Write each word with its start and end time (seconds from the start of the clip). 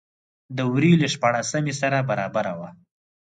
د 0.57 0.59
وري 0.73 0.91
له 1.01 1.07
شپاړلسمې 1.13 1.73
سره 1.81 1.97
برابره 2.09 2.53
وه. 2.59 2.69